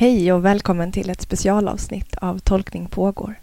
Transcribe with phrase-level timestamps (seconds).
[0.00, 3.34] Hej och välkommen till ett specialavsnitt av Tolkning pågår.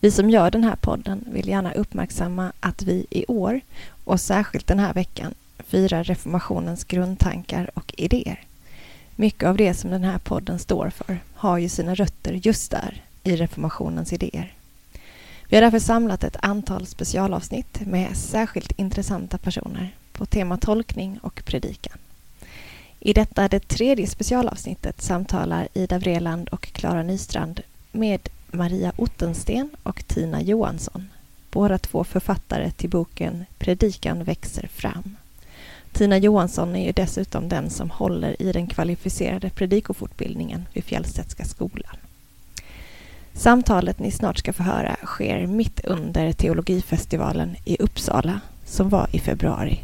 [0.00, 3.60] Vi som gör den här podden vill gärna uppmärksamma att vi i år,
[4.04, 8.40] och särskilt den här veckan, firar reformationens grundtankar och idéer.
[9.16, 13.02] Mycket av det som den här podden står för har ju sina rötter just där,
[13.22, 14.52] i reformationens idéer.
[15.48, 21.42] Vi har därför samlat ett antal specialavsnitt med särskilt intressanta personer på tema tolkning och
[21.44, 21.98] predikan.
[23.02, 27.60] I detta det tredje specialavsnittet samtalar Ida Vreland och Klara Nystrand
[27.92, 31.08] med Maria Ottensten och Tina Johansson.
[31.50, 35.16] Båda två författare till boken Predikan växer fram.
[35.92, 41.96] Tina Johansson är ju dessutom den som håller i den kvalificerade predikofortbildningen vid Fjällstedtska skolan.
[43.32, 49.18] Samtalet ni snart ska få höra sker mitt under teologifestivalen i Uppsala som var i
[49.18, 49.80] februari.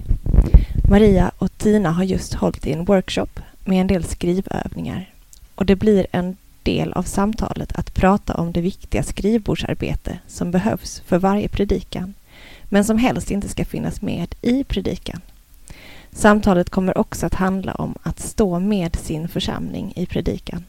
[0.88, 5.10] Maria och Tina har just hållit i en workshop med en del skrivövningar
[5.54, 11.00] och det blir en del av samtalet att prata om det viktiga skrivbordsarbete som behövs
[11.06, 12.14] för varje predikan
[12.64, 15.20] men som helst inte ska finnas med i predikan.
[16.12, 20.64] Samtalet kommer också att handla om att stå med sin församling i predikan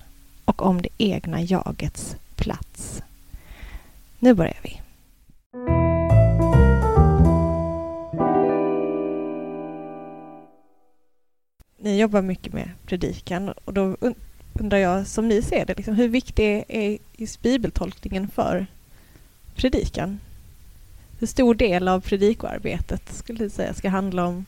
[0.46, 3.02] och om det egna jagets plats.
[4.20, 4.82] Nu börjar vi.
[11.88, 13.98] Ni jobbar mycket med predikan och då
[14.54, 18.68] undrar jag, som ni ser det, liksom, hur viktig är just bibeltolkningen för
[19.56, 20.20] predikan?
[21.20, 24.46] Hur stor del av predikoarbetet skulle du säga ska handla om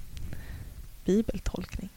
[1.05, 1.89] bibeltolkning?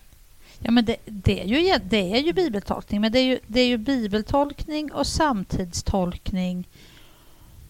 [0.59, 3.61] Ja, men det, det, är ju, det är ju bibeltolkning, men det är ju, det
[3.61, 6.69] är ju bibeltolkning och samtidstolkning.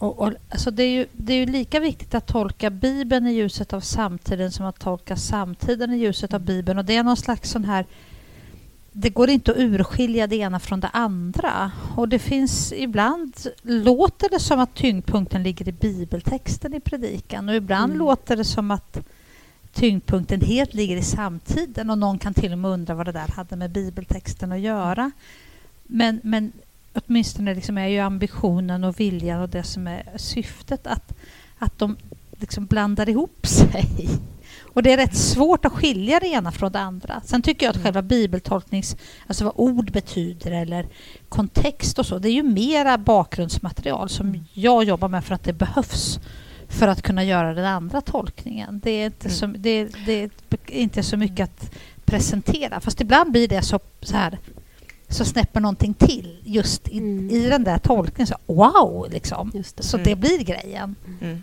[0.03, 3.33] Och, och, alltså det, är ju, det är ju lika viktigt att tolka Bibeln i
[3.33, 6.79] ljuset av samtiden som att tolka samtiden i ljuset av Bibeln.
[6.79, 7.87] Och det är någon slags sån här...
[8.93, 11.73] Det går inte att urskilja det ena från det andra.
[11.97, 17.55] Och det finns ibland låter det som att tyngdpunkten ligger i bibeltexten i predikan och
[17.55, 17.99] ibland mm.
[17.99, 18.99] låter det som att
[19.73, 23.33] tyngdpunkten helt ligger i samtiden och någon kan till och med undra vad det där
[23.37, 25.11] hade med bibeltexten att göra.
[25.83, 26.53] Men, men
[26.95, 31.13] åtminstone liksom är ju ambitionen och viljan och det som är syftet att,
[31.59, 31.97] att de
[32.33, 34.09] liksom blandar ihop sig.
[34.75, 37.23] Och det är rätt svårt att skilja det ena från det andra.
[37.25, 37.85] Sen tycker jag att mm.
[37.85, 38.97] själva bibeltolknings...
[39.27, 40.87] Alltså vad ord betyder eller
[41.29, 44.45] kontext och så, det är ju mera bakgrundsmaterial som mm.
[44.53, 46.21] jag jobbar med för att det behövs
[46.69, 48.81] för att kunna göra den andra tolkningen.
[48.85, 49.37] Det är inte, mm.
[49.37, 50.31] så, det, det, är
[50.67, 51.71] inte så mycket att
[52.05, 52.81] presentera.
[52.81, 54.39] Fast ibland blir det så, så här
[55.15, 57.31] så snäpper någonting till just i, mm.
[57.31, 58.27] i den där tolkningen.
[58.27, 59.07] Så, wow!
[59.11, 59.51] Liksom.
[59.55, 59.83] Det.
[59.83, 60.05] Så mm.
[60.09, 60.95] det blir grejen.
[61.21, 61.43] Mm.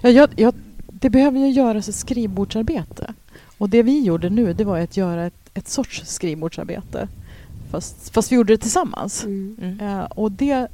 [0.00, 0.54] Ja, jag, jag,
[0.86, 3.14] det behöver ju göras ett skrivbordsarbete.
[3.58, 7.08] Och det vi gjorde nu det var att göra ett, ett sorts skrivbordsarbete.
[7.70, 9.26] Fast, fast vi gjorde det tillsammans.
[9.26, 10.68] Uh, och det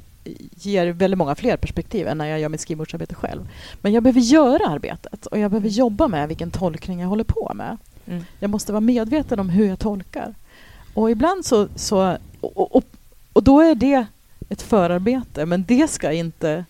[0.55, 3.49] ger väldigt många fler perspektiv än när jag gör mitt skrivbordsarbete själv.
[3.81, 5.77] Men jag behöver göra arbetet och jag behöver mm.
[5.77, 7.77] jobba med vilken tolkning jag håller på med.
[8.05, 8.25] Mm.
[8.39, 10.35] Jag måste vara medveten om hur jag tolkar.
[10.95, 11.67] Och ibland så...
[11.75, 12.83] så och, och,
[13.33, 14.05] och då är det
[14.49, 16.65] ett förarbete, men det ska inte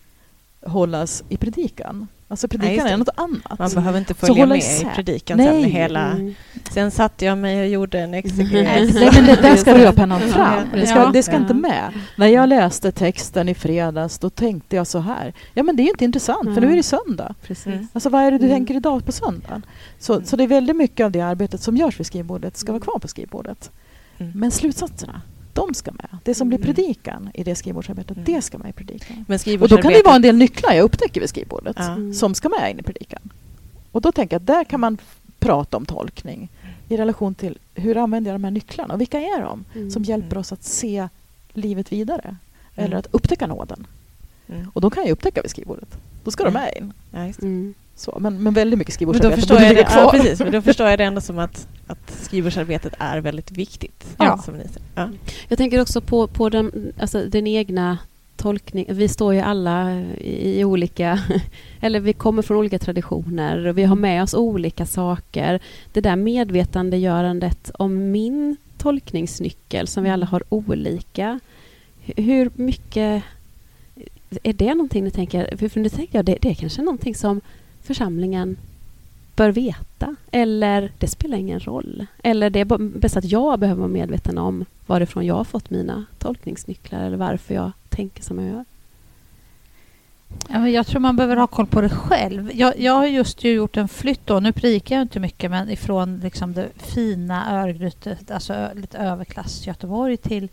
[0.65, 2.07] hållas i predikan.
[2.27, 3.59] Alltså predikan är något annat.
[3.59, 5.63] Man behöver inte följa med i predikan Nej.
[5.63, 6.11] sen hela...
[6.11, 6.35] Mm.
[6.71, 8.93] Sen satte jag mig och gjorde en exeges.
[8.93, 10.67] Nej, men det, där ska du ha pennan fram.
[10.73, 11.37] Det ska, det ska ja.
[11.37, 11.93] inte med.
[12.17, 15.33] När jag läste texten i fredags, då tänkte jag så här.
[15.53, 16.53] Ja, men det är ju inte intressant, mm.
[16.53, 17.35] för nu är det söndag.
[17.41, 17.87] Precis.
[17.93, 18.55] Alltså, vad är det du mm.
[18.55, 19.65] tänker idag på söndagen?
[19.99, 20.25] Så, mm.
[20.25, 22.99] så det är väldigt mycket av det arbetet som görs vid skrivbordet ska vara kvar
[22.99, 23.71] på skrivbordet.
[24.17, 24.31] Mm.
[24.35, 25.21] Men slutsatserna,
[25.53, 26.17] de ska med.
[26.23, 26.73] Det som blir mm.
[26.73, 28.25] predikan i det skrivbordsarbetet, mm.
[28.25, 29.25] det ska med i predikan.
[29.27, 32.13] Men och då kan det vara en del nycklar jag upptäcker vid skrivbordet mm.
[32.13, 33.21] som ska med in i predikan.
[33.91, 34.97] Och då tänker jag att där kan man
[35.39, 36.49] prata om tolkning
[36.89, 39.91] i relation till hur använder jag de här nycklarna och vilka är de mm.
[39.91, 41.07] som hjälper oss att se
[41.53, 42.35] livet vidare
[42.75, 42.99] eller mm.
[42.99, 43.87] att upptäcka nåden.
[44.47, 44.71] Mm.
[44.73, 45.97] Och då kan jag upptäcka vid skrivbordet.
[46.23, 46.93] Då ska de med in.
[47.11, 47.33] Ja,
[47.95, 49.29] så, men, men väldigt mycket skrivbordsarbete.
[49.29, 51.67] Men då förstår, jag det, ja, precis, men då förstår jag det ändå som att,
[51.87, 54.15] att skrivbordsarbetet är väldigt viktigt.
[54.17, 54.37] Ja.
[54.37, 54.81] Som ni säger.
[54.95, 55.09] Ja.
[55.47, 57.97] Jag tänker också på, på den, alltså den egna
[58.37, 58.95] tolkningen.
[58.97, 61.19] Vi står ju alla i, i olika...
[61.79, 63.57] Eller vi kommer från olika traditioner.
[63.57, 65.59] Vi har med oss olika saker.
[65.93, 71.39] Det där medvetandegörandet om min tolkningsnyckel som vi alla har olika.
[72.01, 73.23] Hur mycket...
[74.43, 75.69] Är det någonting ni tänker...
[75.69, 77.41] För nu tänker jag det, det är kanske någonting som
[77.85, 78.57] församlingen
[79.35, 80.15] bör veta.
[80.31, 82.05] Eller det spelar ingen roll.
[82.23, 86.05] Eller det är bäst att jag behöver vara medveten om varifrån jag har fått mina
[86.19, 88.65] tolkningsnycklar eller varför jag tänker som jag gör.
[90.49, 92.51] Ja, jag tror man behöver ha koll på det själv.
[92.53, 94.27] Jag, jag har just gjort en flytt.
[94.27, 94.39] Då.
[94.39, 100.17] Nu predikar jag inte mycket, men ifrån liksom det fina Örgryte, alltså lite överklass Göteborg
[100.17, 100.49] till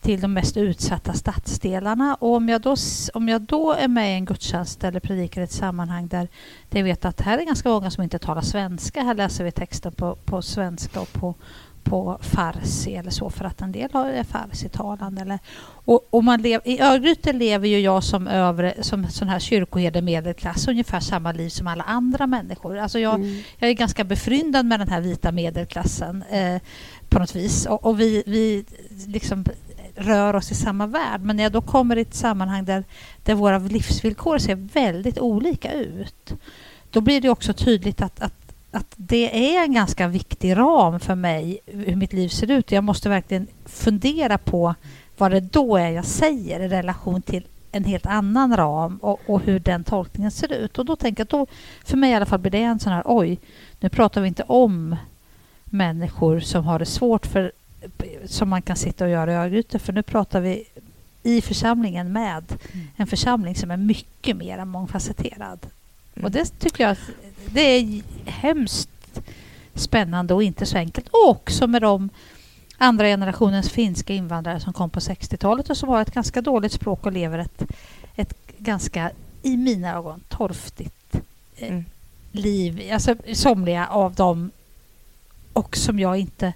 [0.00, 2.14] till de mest utsatta stadsdelarna.
[2.14, 2.76] Och om jag, då,
[3.14, 6.28] om jag då är med i en gudstjänst eller predikar i ett sammanhang där
[6.70, 9.02] jag vet att här är ganska många som inte talar svenska.
[9.02, 11.34] Här läser vi texten på, på svenska och på,
[11.82, 15.22] på farsi eller så för att en del är farsi-talande.
[15.22, 19.38] Eller, och, och man lev, I Örgryte lever ju jag som, övre, som sån här
[19.38, 22.78] kyrkoherde medelklass ungefär samma liv som alla andra människor.
[22.78, 23.42] Alltså jag, mm.
[23.58, 26.60] jag är ganska befryndad med den här vita medelklassen eh,
[27.08, 27.66] på något vis.
[27.66, 28.64] Och, och vi, vi
[29.06, 29.44] liksom
[30.00, 31.20] rör oss i samma värld.
[31.22, 32.84] Men när jag då kommer i ett sammanhang där,
[33.22, 36.32] där våra livsvillkor ser väldigt olika ut
[36.90, 38.40] då blir det också tydligt att, att
[38.72, 42.72] att det är en ganska viktig ram för mig hur mitt liv ser ut.
[42.72, 44.74] Jag måste verkligen fundera på
[45.16, 49.40] vad det då är jag säger i relation till en helt annan ram och, och,
[49.40, 50.78] hur den tolkningen ser ut.
[50.78, 51.46] Och då tänker jag då,
[51.84, 53.38] för mig i alla fall blir det en sån här oj,
[53.80, 54.96] nu pratar vi inte om
[55.64, 57.52] människor som har det svårt för
[58.24, 60.64] som man kan sitta och göra i Örgryte för nu pratar vi
[61.22, 62.86] i församlingen med mm.
[62.96, 65.66] en församling som är mycket mer mångfacetterad.
[66.14, 66.24] Mm.
[66.24, 66.96] Och det tycker jag
[67.46, 69.20] det är hemskt
[69.74, 71.08] spännande och inte så enkelt.
[71.08, 72.10] Och också med de
[72.78, 77.06] andra generationens finska invandrare som kom på 60-talet och som har ett ganska dåligt språk
[77.06, 77.62] och lever ett,
[78.16, 79.10] ett ganska,
[79.42, 81.14] i mina ögon, torftigt
[81.56, 81.84] eh, mm.
[82.32, 82.90] liv.
[82.92, 84.50] Alltså somliga av dem
[85.52, 86.52] och som jag inte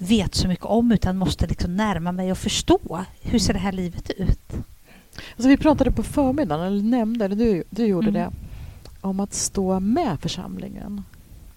[0.00, 3.04] vet så mycket om utan måste liksom närma mig och förstå.
[3.20, 4.52] Hur ser det här livet ut?
[5.32, 8.22] Alltså vi pratade på förmiddagen, eller nämnde, eller du, du gjorde mm.
[8.22, 8.30] det,
[9.00, 11.02] om att stå med församlingen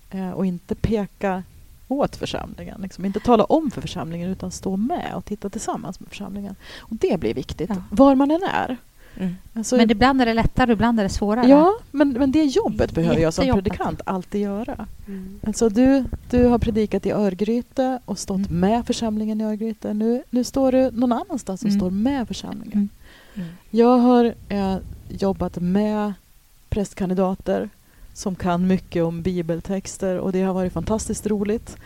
[0.10, 1.44] eh, och inte peka
[1.88, 2.81] åt församlingen.
[2.81, 3.06] Liksom.
[3.06, 6.56] Inte tala om för församlingen utan stå med och titta tillsammans med församlingen.
[6.78, 7.84] Och Det blir viktigt, ja.
[7.90, 8.78] var man än är.
[9.18, 9.36] Mm.
[9.54, 11.48] Alltså, men ibland är det lättare och ibland är det svårare.
[11.48, 14.88] Ja, men, men det jobbet behöver jag som predikant alltid göra.
[15.07, 15.39] Mm.
[15.48, 18.60] Alltså du, du har predikat i Örgryte och stått mm.
[18.60, 19.94] med församlingen i Örgryte.
[19.94, 21.80] Nu, nu står du någon annanstans och mm.
[21.80, 22.74] står med församlingen.
[22.74, 22.89] Mm.
[23.36, 23.50] Mm.
[23.69, 24.77] Jag har eh,
[25.10, 26.13] jobbat med
[26.69, 27.69] prästkandidater
[28.13, 31.77] som kan mycket om bibeltexter och det har varit fantastiskt roligt.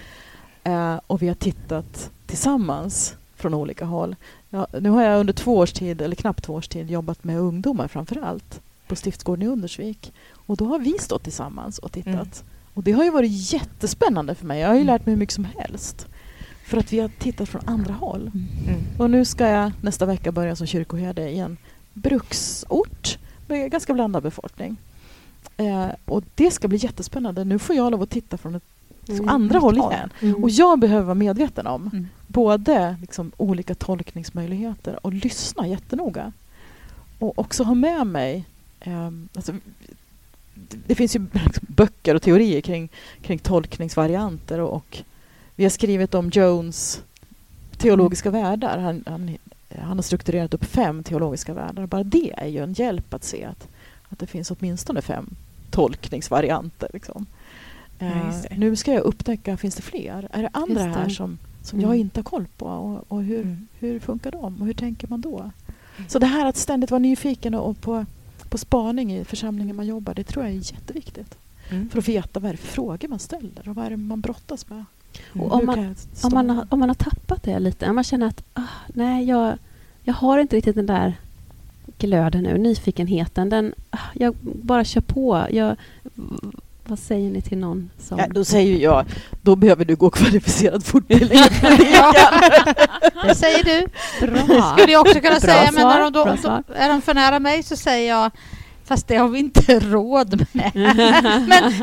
[0.63, 4.15] Eh, och vi har tittat tillsammans från olika håll.
[4.49, 7.39] Ja, nu har jag under två års tid, eller knappt två års tid, jobbat med
[7.39, 10.13] ungdomar framför allt på Stiftsgården i Undersvik.
[10.31, 12.13] Och då har vi stått tillsammans och tittat.
[12.13, 12.51] Mm.
[12.73, 14.59] Och det har ju varit jättespännande för mig.
[14.59, 14.93] Jag har ju mm.
[14.93, 16.07] lärt mig hur mycket som helst.
[16.65, 18.21] För att vi har tittat från andra håll.
[18.21, 18.47] Mm.
[18.67, 18.81] mm.
[18.97, 21.57] Och nu ska jag nästa vecka börja som kyrkoherde i en
[21.93, 23.17] bruksort
[23.47, 24.77] med ganska blandad befolkning.
[25.57, 27.43] Eh, och det ska bli jättespännande.
[27.43, 28.63] Nu får jag lov att titta från ett
[29.09, 29.29] mm.
[29.29, 30.09] andra håll igen.
[30.21, 30.43] Mm.
[30.43, 32.07] Och jag behöver vara medveten om mm.
[32.27, 36.31] både liksom, olika tolkningsmöjligheter och lyssna jättenoga.
[37.19, 38.45] Och också ha med mig...
[38.79, 39.53] Eh, alltså,
[40.69, 41.19] det finns ju
[41.61, 42.89] böcker och teorier kring,
[43.21, 45.03] kring tolkningsvarianter och, och
[45.55, 47.01] vi har skrivit om Jones
[47.77, 48.41] teologiska mm.
[48.43, 48.77] världar.
[48.77, 49.37] Han, han,
[49.81, 51.85] han har strukturerat upp fem teologiska världar.
[51.85, 53.67] Bara det är ju en hjälp att se att,
[54.09, 55.29] att det finns åtminstone fem
[55.71, 56.89] tolkningsvarianter.
[56.93, 57.25] Liksom.
[57.99, 60.27] Eh, nu ska jag upptäcka, finns det fler?
[60.31, 60.89] Är det andra det.
[60.89, 61.89] här som, som mm.
[61.89, 62.65] jag inte har koll på?
[62.65, 63.67] Och, och hur, mm.
[63.79, 64.61] hur funkar de?
[64.61, 65.39] Och hur tänker man då?
[65.39, 66.09] Mm.
[66.09, 68.05] Så det här att ständigt vara nyfiken och, och på,
[68.49, 71.37] på spaning i församlingen man jobbar, det tror jag är jätteviktigt.
[71.69, 71.89] Mm.
[71.89, 74.21] För att veta vad är det för frågor man ställer och vad är det man
[74.21, 74.85] brottas med.
[75.33, 78.27] Och om, man, om, man har, om man har tappat det lite, om man känner
[78.27, 79.57] att ah, nej, jag,
[80.03, 81.13] jag har inte riktigt den där
[81.97, 83.49] glöden nu, nyfikenheten.
[83.49, 85.47] Den, ah, jag bara kör på.
[85.51, 85.75] Jag,
[86.87, 88.19] vad säger ni till någon som...
[88.19, 89.05] Ja, då säger jag,
[89.41, 91.39] då behöver du gå kvalificerad fortbildning.
[93.23, 93.87] det säger du.
[94.27, 94.75] Bra.
[94.77, 95.73] skulle jag också kunna Bra säga, svar.
[95.73, 98.31] men när de då, då, är de för nära mig så säger jag
[98.87, 100.71] Fast det har vi inte råd med.
[101.47, 101.73] men,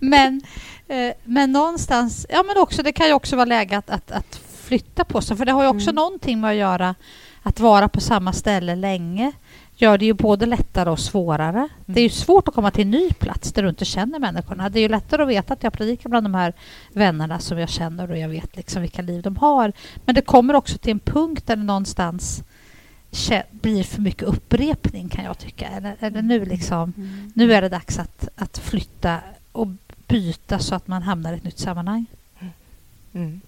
[0.00, 0.42] men,
[0.88, 4.40] eh, men någonstans, ja men också, det kan ju också vara läge att, att, att
[4.64, 5.94] flytta på sig, för det har ju också mm.
[5.94, 6.94] någonting med att göra
[7.42, 9.32] att vara på samma ställe länge
[9.76, 11.58] gör det ju både lättare och svårare.
[11.58, 11.68] Mm.
[11.86, 14.68] Det är ju svårt att komma till en ny plats där du inte känner människorna.
[14.68, 16.52] Det är ju lättare att veta att jag predikar bland de här
[16.92, 19.72] vännerna som jag känner och jag vet liksom vilka liv de har.
[20.04, 22.42] Men det kommer också till en punkt där det någonstans
[23.50, 25.68] blir för mycket upprepning kan jag tycka.
[25.68, 27.32] Eller, eller nu, liksom, mm.
[27.34, 29.18] nu är det dags att, att flytta
[29.52, 29.68] och
[30.06, 32.06] byta så att man hamnar i ett nytt sammanhang.
[33.12, 33.40] Mm.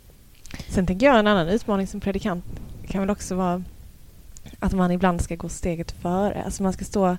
[0.68, 2.44] Sen tänker jag en annan utmaning som predikant
[2.88, 3.62] kan väl också vara
[4.58, 6.42] att man ibland ska gå steget före.
[6.44, 7.16] Alltså man ska stå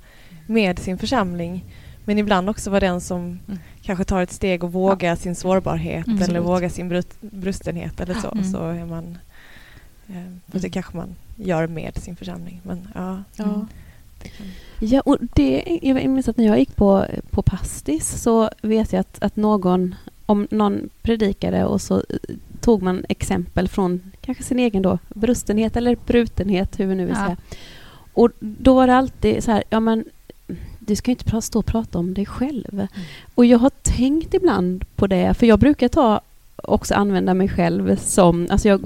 [0.47, 1.65] med sin församling
[2.09, 3.59] men ibland också vara den som mm.
[3.81, 5.15] kanske tar ett steg och vågar ja.
[5.15, 6.21] sin sårbarhet mm.
[6.21, 8.31] eller vågar sin brut, brustenhet eller så.
[8.31, 8.43] Mm.
[8.43, 9.17] Så är man...
[10.07, 10.71] Eh, det mm.
[10.71, 12.61] kanske man gör med sin församling.
[12.63, 13.23] Men, ja.
[13.35, 13.67] ja.
[14.79, 18.99] Ja, och det, jag minns att när jag gick på, på pastis så vet jag
[18.99, 19.95] att, att någon,
[20.25, 22.03] om någon predikade och så
[22.61, 27.15] tog man exempel från kanske sin egen då, brustenhet eller brutenhet, hur vi nu vill
[27.17, 27.25] ja.
[27.25, 27.37] säga.
[28.13, 30.05] Och då var det alltid så här, ja men
[30.79, 32.73] du ska inte stå och prata om dig själv.
[32.73, 32.87] Mm.
[33.35, 36.21] Och jag har tänkt ibland på det, för jag brukar ta
[36.55, 38.47] också använda mig själv som...
[38.49, 38.81] Alltså jag,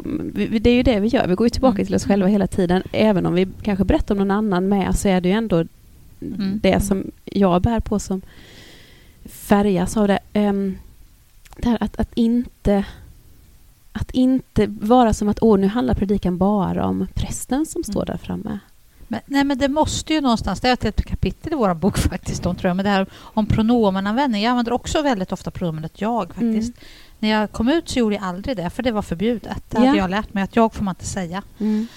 [0.62, 1.86] det är ju det vi gör, vi går ju tillbaka mm.
[1.86, 2.84] till oss själva hela tiden.
[2.92, 5.66] Även om vi kanske berättar om någon annan med så är det ju ändå
[6.22, 6.60] mm.
[6.64, 8.22] det som jag bär på som
[9.26, 10.20] färgas av det.
[10.34, 10.78] Um,
[11.58, 12.86] det här att, att inte
[13.94, 18.06] att inte vara som att åh, nu handlar predikan bara om prästen som står mm.
[18.06, 18.60] där framme.
[19.08, 22.44] Men, nej, men det måste ju någonstans, det är ett kapitel i vår bok faktiskt,
[22.44, 24.44] tror jag, men det här om pronomenanvändning.
[24.44, 26.78] Jag använder också väldigt ofta pronomenet jag faktiskt.
[26.78, 26.88] Mm.
[27.20, 29.64] När jag kom ut så gjorde jag aldrig det, för det var förbjudet.
[29.70, 29.86] Det ja.
[29.86, 31.44] hade jag lärt mig att jag får man inte säga.
[31.60, 31.88] Mm.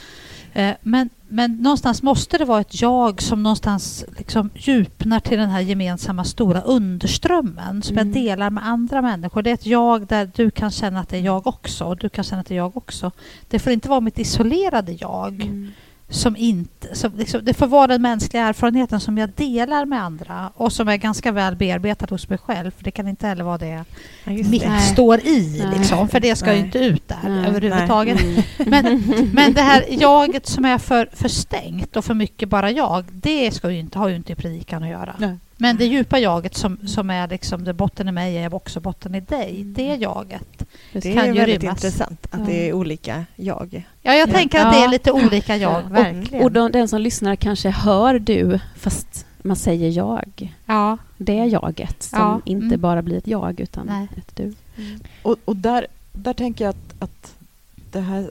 [0.57, 5.51] Eh, men, men någonstans måste det vara ett jag som någonstans liksom djupnar till den
[5.51, 8.09] här gemensamma stora underströmmen som mm.
[8.09, 9.43] jag delar med andra människor.
[9.43, 12.09] Det är ett jag där du kan känna att det är jag också och du
[12.09, 13.13] kan känna att det är jag också.
[13.49, 15.43] Det får inte vara mitt isolerade jag.
[15.43, 15.73] Mm
[16.09, 16.95] som inte...
[16.95, 20.89] Som liksom, det får vara den mänskliga erfarenheten som jag delar med andra och som
[20.89, 22.71] är ganska väl bearbetad hos mig själv.
[22.71, 23.85] För Det kan inte heller vara det ja,
[24.25, 24.81] mitt det.
[24.81, 26.59] står i, liksom, för det ska Nej.
[26.59, 27.47] ju inte ut där Nej.
[27.47, 28.21] överhuvudtaget.
[28.23, 28.45] Nej.
[28.59, 28.71] Mm.
[29.11, 33.05] Men, men det här jaget som är för, för stängt och för mycket bara jag,
[33.13, 35.15] det ska ju inte, har ju inte i predikan att göra.
[35.57, 39.15] Men det djupa jaget som, som är liksom det botten i mig är också botten
[39.15, 39.63] i dig.
[39.65, 40.56] Det jaget
[40.93, 41.85] det kan är ju väldigt rymmas.
[41.85, 42.47] intressant att ja.
[42.47, 43.87] det är olika jag.
[44.03, 44.33] Ja, jag ja.
[44.33, 46.41] tänker att det är lite olika jag, ja, verkligen.
[46.41, 50.55] Och, och de, den som lyssnar kanske hör du, fast man säger jag.
[50.67, 50.99] Ja.
[51.17, 52.41] Det är jaget som ja.
[52.45, 52.81] inte mm.
[52.81, 54.09] bara blir ett jag, utan Nej.
[54.17, 54.43] ett du.
[54.43, 55.01] Mm.
[55.23, 57.35] Och, och, där, där tänker jag att, att
[57.75, 58.31] det här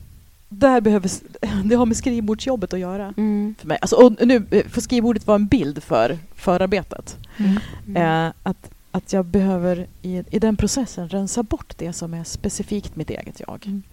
[0.49, 1.11] där behöver,
[1.63, 3.13] det har med skrivbordsjobbet att göra.
[3.17, 3.55] Mm.
[3.59, 3.77] För mig.
[3.81, 7.17] Alltså, och nu eh, får skrivbordet vara en bild för förarbetet.
[7.37, 7.59] Mm.
[7.87, 8.27] Mm.
[8.27, 12.95] Eh, att, att jag behöver i, i den processen rensa bort det som är specifikt
[12.95, 13.65] mitt eget jag.
[13.67, 13.83] Mm.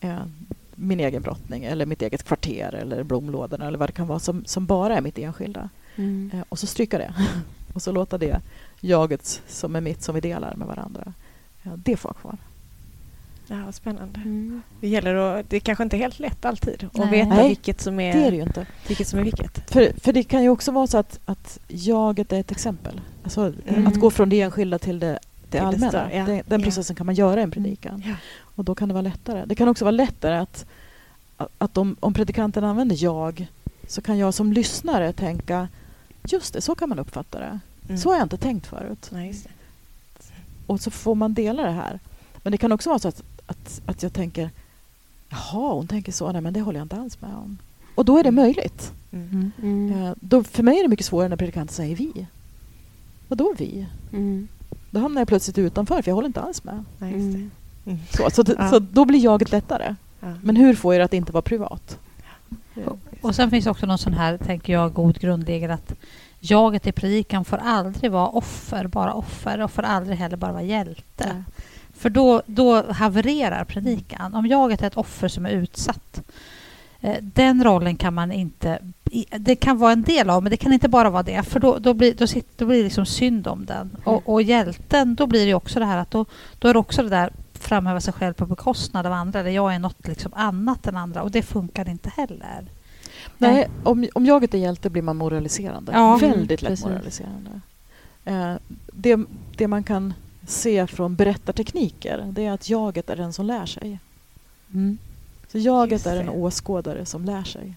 [0.00, 0.26] Eh,
[0.74, 4.44] min egen brottning eller mitt eget kvarter eller blomlådorna eller vad det kan vara som,
[4.44, 5.68] som bara är mitt enskilda.
[5.96, 6.30] Mm.
[6.34, 7.14] Eh, och så stryka det.
[7.74, 8.40] och så låta det
[8.80, 11.12] jaget som är mitt, som vi delar med varandra,
[11.62, 12.38] eh, det får vara kvar.
[13.52, 14.20] Ja, spännande.
[14.20, 14.62] Mm.
[14.80, 17.10] Det gäller att, det är kanske inte är helt lätt alltid att Nej.
[17.10, 18.66] veta vilket som är, det är det ju inte.
[18.88, 19.70] Vilket som är vilket.
[19.70, 23.00] För, för det kan ju också vara så att, att jaget är ett exempel.
[23.22, 23.86] Alltså mm.
[23.86, 25.18] att gå från det enskilda till det, det
[25.50, 25.92] till allmänna.
[25.92, 26.24] Det ja.
[26.24, 26.98] den, den processen ja.
[26.98, 27.94] kan man göra i en predikan.
[27.94, 28.08] Mm.
[28.08, 28.14] Ja.
[28.40, 29.44] Och då kan det vara lättare.
[29.46, 30.66] Det kan också vara lättare att,
[31.58, 33.46] att om, om predikanten använder jag
[33.88, 35.68] så kan jag som lyssnare tänka
[36.24, 37.60] just det, så kan man uppfatta det.
[37.88, 37.98] Mm.
[37.98, 39.08] Så har jag inte tänkt förut.
[39.12, 39.34] Nej,
[40.66, 41.98] och så får man dela det här.
[42.42, 44.50] Men det kan också vara så att att, att jag tänker
[45.28, 46.32] jaha, hon tänker så.
[46.32, 47.58] Nej, men det håller jag inte alls med om.
[47.94, 48.44] Och då är det mm.
[48.44, 48.92] möjligt.
[49.12, 49.52] Mm.
[49.62, 50.14] Mm.
[50.20, 52.26] Då, för mig är det mycket svårare när predikanten säger vi.
[53.28, 53.86] Vadå vi?
[54.12, 54.48] Mm.
[54.90, 56.84] Då hamnar jag plötsligt utanför, för jag håller inte alls med.
[56.98, 57.50] Nej, mm.
[57.86, 57.98] mm.
[58.10, 58.70] Så, så, ja.
[58.70, 59.94] så, då blir jaget lättare.
[60.20, 60.34] Ja.
[60.42, 61.98] Men hur får jag det att inte vara privat?
[62.86, 65.94] Och, och sen finns också någon sån här, tänker jag, god grundregel att
[66.40, 70.62] jaget i predikan får aldrig vara offer, bara offer och får aldrig heller bara vara
[70.62, 71.02] hjälte.
[71.18, 71.42] Ja.
[72.02, 74.34] För då, då havererar predikan.
[74.34, 76.22] Om jaget är ett offer som är utsatt
[77.00, 78.78] eh, den rollen kan man inte...
[79.38, 81.42] Det kan vara en del av, men det kan inte bara vara det.
[81.42, 83.90] För då, då blir, då, sitter, då blir det liksom synd om den.
[83.90, 84.02] Mm.
[84.04, 86.24] Och, och hjälten, då blir det också det här att då,
[86.58, 89.40] då är det också det där framhäva sig själv på bekostnad av andra.
[89.40, 91.22] Eller jag är något liksom annat än andra.
[91.22, 92.66] Och det funkar inte heller.
[93.38, 95.92] Nej, om, om jaget är hjälte blir man moraliserande.
[95.92, 96.16] Ja.
[96.16, 96.86] Väldigt lätt Precis.
[96.86, 97.60] moraliserande.
[98.24, 98.54] Eh,
[98.92, 99.18] det,
[99.56, 100.14] det man kan
[100.46, 103.98] se från berättartekniker det är att jaget är den som lär sig.
[104.74, 104.98] Mm.
[105.48, 107.74] Så jaget är en åskådare som lär sig.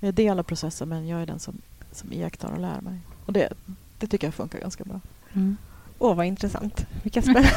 [0.00, 1.60] Jag är del av processen men jag är den som,
[1.92, 2.98] som iakttar och lär mig.
[3.26, 3.52] Och det,
[3.98, 5.00] det tycker jag funkar ganska bra.
[5.32, 5.56] Mm.
[5.98, 6.86] Åh, vad intressant.
[7.02, 7.50] Vilka spännande...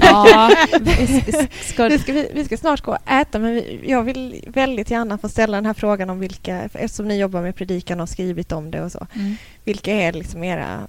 [0.00, 1.06] ja, vi,
[1.50, 4.90] ska, vi, ska, vi, vi, ska snart gå och äta, men vi, jag vill väldigt
[4.90, 8.52] gärna få ställa den här frågan om vilka, eftersom ni jobbar med predikan och skrivit
[8.52, 9.06] om det och så.
[9.14, 9.36] Mm.
[9.64, 10.88] Vilka är liksom era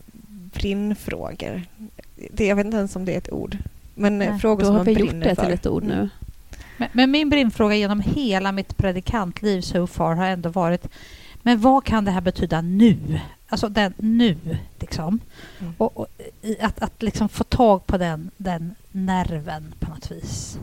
[0.54, 1.64] brinnfrågor?
[2.32, 3.58] det, jag vet inte ens om det är ett ord.
[3.96, 5.14] Men eh, Nej, frågor som man brinner för.
[5.14, 5.94] Då har vi gjort det till ett ord nu.
[5.94, 6.10] Mm.
[6.78, 10.88] Men, men, min brinnfråga genom hela mitt predikantliv so far har ändå varit
[11.42, 13.20] men vad kan det här betyda nu?
[13.48, 14.38] Alltså den nu,
[14.80, 15.20] liksom.
[15.60, 15.74] Mm.
[15.78, 16.08] Och, och,
[16.60, 20.60] att, att liksom få tag på den, den nerven på något vis.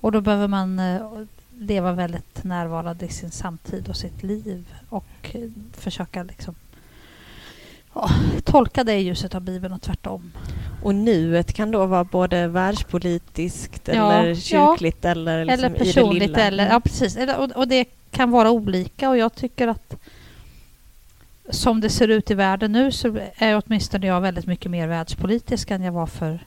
[0.00, 1.22] Och då behöver man uh,
[1.58, 6.54] leva väldigt närvarande i sin samtid och sitt liv och uh, försöka liksom
[7.94, 8.12] oh,
[8.44, 10.32] tolka det i ljuset av Bibeln och tvärtom.
[10.82, 15.10] Och nuet kan då vara både världspolitiskt ja, eller kyrkligt ja.
[15.10, 16.36] eller, liksom eller personligt.
[16.36, 17.16] Eller, ja, precis.
[17.38, 19.96] Och, och, det kan vara olika och jag tycker att
[21.50, 25.70] som det ser ut i världen nu så är åtminstone jag väldigt mycket mer världspolitisk
[25.70, 26.40] än jag var för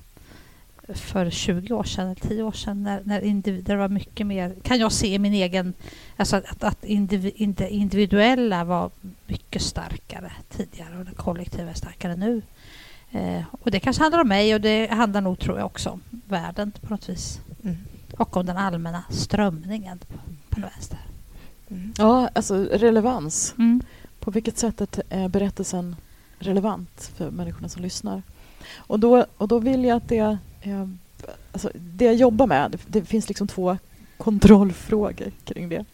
[0.87, 4.55] för 20 år sedan, eller 10 år sedan, när, när individer var mycket mer...
[4.63, 5.73] Kan jag se i min egen...
[6.17, 7.33] Alltså att, att individ,
[7.69, 8.91] individuella var
[9.27, 12.41] mycket starkare tidigare och det kollektiva är starkare nu.
[13.11, 16.01] Eh, och det kanske handlar om mig och det handlar nog, tror jag, också om
[16.09, 17.39] världen på något vis.
[17.63, 17.77] Mm.
[18.17, 20.99] Och om den allmänna strömningen på, på vänster.
[21.69, 21.93] Mm.
[21.97, 23.55] Ja, alltså relevans.
[23.57, 23.81] Mm.
[24.19, 25.95] På vilket sätt är berättelsen
[26.39, 28.21] relevant för människorna som lyssnar?
[28.75, 30.37] Och då, och då vill jag att det...
[30.63, 30.87] Eh,
[31.51, 33.77] alltså det jag jobbar med, det, det, finns liksom två
[34.17, 35.85] kontrollfrågor kring det.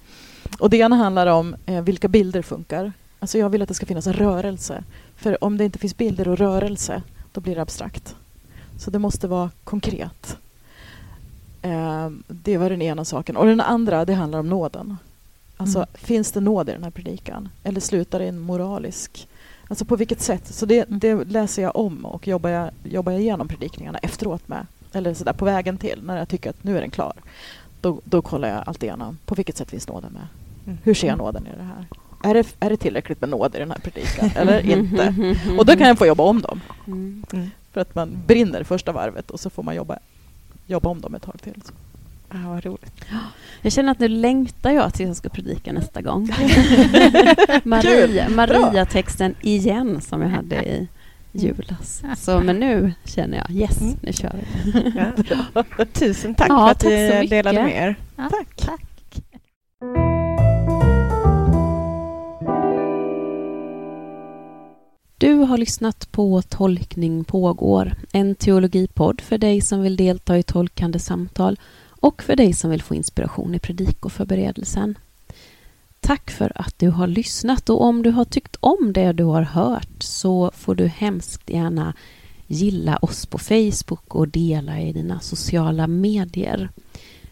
[0.60, 2.94] Och det ena handlar om eh, vilka bilder funkar.
[3.20, 4.84] Alltså jag vill att det ska finnas en rörelse.
[5.16, 8.16] För om det inte finns bilder och rörelse, då blir det abstrakt.
[8.78, 10.38] Så det måste vara konkret.
[11.62, 13.38] Eh, det var den ena saken.
[13.38, 14.98] Och den andra, det handlar om nåden.
[15.58, 15.90] Alltså, mm.
[15.94, 17.50] finns det nåd i den här predikan?
[17.64, 19.28] Eller slutar det i en moralisk...
[19.70, 20.48] Alltså på vilket sätt?
[20.48, 21.00] Så det, mm.
[21.00, 24.66] det, läser jag om och jobbar jag, jobbar jag igenom predikningarna efteråt med.
[24.94, 27.14] Eller så där på vägen till, när jag tycker att nu är den klar.
[27.82, 29.18] Då, då kollar jag allt igenom.
[29.26, 30.28] På vilket sätt finns nåden med?
[30.66, 30.78] Mm.
[30.84, 31.26] Hur ser jag mm.
[31.26, 31.86] nåden i det här?
[32.24, 35.16] Är det, är det tillräckligt med nåd i den här predikan eller inte?
[35.58, 36.62] Och då kan jag få jobba om dem.
[36.88, 37.24] Mm.
[37.72, 40.00] För att man brinner första varvet och så får man jobba,
[40.68, 41.62] jobba om dem ett tag till.
[41.66, 41.74] Så.
[42.32, 43.06] Ja, vad roligt.
[43.62, 46.30] Jag känner att nu längtar jag tills jag ska predika nästa gång.
[47.64, 50.88] Maria, Maria-texten igen som jag hade i
[51.32, 52.04] julas.
[52.18, 53.96] Så, men nu känner jag, yes, mm.
[54.02, 54.94] nu kör vi.
[54.96, 55.86] Ja.
[55.94, 57.96] Tusen tack ja, för att du delade med er.
[58.16, 58.56] Ja, tack.
[58.56, 58.82] tack.
[65.18, 71.00] Du har lyssnat på Tolkning pågår, en teologipodd för dig som vill delta i tolkande
[71.00, 71.60] samtal
[72.02, 74.98] och för dig som vill få inspiration i predikoförberedelsen.
[76.00, 79.42] Tack för att du har lyssnat och om du har tyckt om det du har
[79.42, 81.94] hört så får du hemskt gärna
[82.48, 86.70] gilla oss på Facebook och dela i dina sociala medier.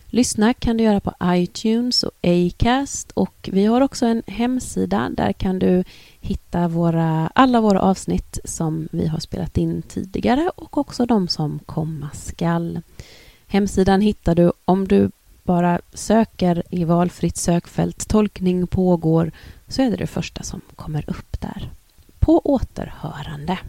[0.10, 5.10] Lyssna kan du göra på iTunes och Acast och vi har också en hemsida.
[5.18, 5.84] Där kan du
[6.20, 11.60] hitta våra, alla våra avsnitt som vi har spelat in tidigare och också de som
[11.66, 12.82] komma skall.
[13.48, 15.12] Hemsidan hittar du om du
[15.44, 19.32] bara söker i valfritt sökfält tolkning pågår
[19.68, 21.70] så är det det första som kommer upp där.
[22.20, 23.60] På återhörande.